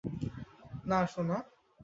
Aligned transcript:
না, 0.85 0.99
সোনা। 1.07 1.37